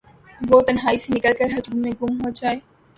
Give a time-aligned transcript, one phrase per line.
[0.41, 2.59] وہ تنہائی سے نکل کرہجوم میں گم ہوجائے